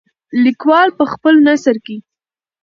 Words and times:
لیکوال 0.43 0.89
په 0.99 1.05
خپل 1.13 1.33
نثر 1.47 1.75
کې. 1.85 1.97